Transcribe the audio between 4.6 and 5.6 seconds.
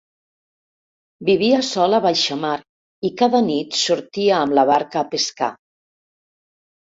la barca a pescar.